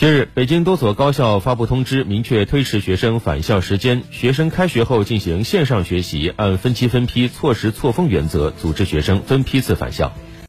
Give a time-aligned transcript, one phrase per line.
[0.00, 4.02] 近日北京多所高校发布通知明确推迟学生返校时间。
[4.10, 10.14] 学生开学后进行线上学习按分期分批错时错峰原则组织学生分批次返校。